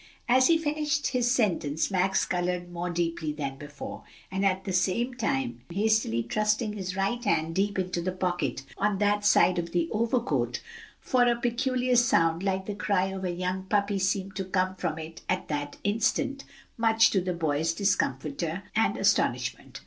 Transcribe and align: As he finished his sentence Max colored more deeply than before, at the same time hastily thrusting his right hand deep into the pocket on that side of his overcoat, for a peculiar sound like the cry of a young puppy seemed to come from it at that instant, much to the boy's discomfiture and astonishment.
As 0.27 0.47
he 0.47 0.57
finished 0.57 1.05
his 1.09 1.29
sentence 1.29 1.91
Max 1.91 2.25
colored 2.25 2.71
more 2.71 2.89
deeply 2.89 3.31
than 3.31 3.59
before, 3.59 4.03
at 4.31 4.63
the 4.63 4.73
same 4.73 5.13
time 5.13 5.61
hastily 5.71 6.23
thrusting 6.23 6.73
his 6.73 6.95
right 6.95 7.23
hand 7.23 7.53
deep 7.53 7.77
into 7.77 8.01
the 8.01 8.11
pocket 8.11 8.63
on 8.79 8.97
that 8.97 9.23
side 9.23 9.59
of 9.59 9.69
his 9.71 9.87
overcoat, 9.91 10.59
for 10.99 11.27
a 11.27 11.39
peculiar 11.39 11.95
sound 11.95 12.41
like 12.41 12.65
the 12.65 12.73
cry 12.73 13.09
of 13.13 13.23
a 13.23 13.29
young 13.29 13.65
puppy 13.65 13.99
seemed 13.99 14.35
to 14.37 14.45
come 14.45 14.73
from 14.73 14.97
it 14.97 15.21
at 15.29 15.49
that 15.49 15.77
instant, 15.83 16.45
much 16.77 17.11
to 17.11 17.21
the 17.21 17.33
boy's 17.35 17.71
discomfiture 17.71 18.63
and 18.75 18.97
astonishment. 18.97 19.79